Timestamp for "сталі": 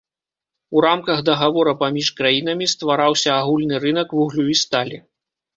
4.65-4.97